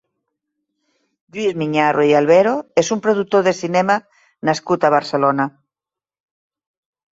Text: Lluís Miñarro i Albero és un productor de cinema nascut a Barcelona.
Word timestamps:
Lluís 1.35 1.59
Miñarro 1.63 2.05
i 2.13 2.15
Albero 2.21 2.55
és 2.83 2.89
un 2.97 3.03
productor 3.09 3.45
de 3.49 3.55
cinema 3.59 3.99
nascut 4.51 4.91
a 4.91 4.93
Barcelona. 4.99 5.49